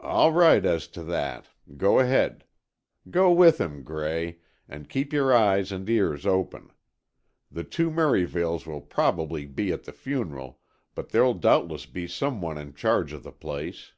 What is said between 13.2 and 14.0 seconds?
the place."